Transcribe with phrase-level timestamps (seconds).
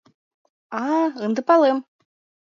[0.79, 1.77] А-а-а, ынде палем!